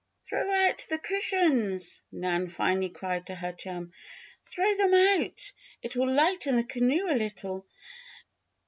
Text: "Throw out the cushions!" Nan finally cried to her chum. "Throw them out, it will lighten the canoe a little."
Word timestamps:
"Throw 0.27 0.51
out 0.51 0.87
the 0.89 0.97
cushions!" 0.97 2.01
Nan 2.11 2.49
finally 2.49 2.89
cried 2.89 3.27
to 3.27 3.35
her 3.35 3.51
chum. 3.51 3.93
"Throw 4.41 4.73
them 4.73 4.95
out, 4.95 5.51
it 5.83 5.95
will 5.95 6.11
lighten 6.11 6.55
the 6.57 6.63
canoe 6.63 7.05
a 7.07 7.13
little." 7.13 7.67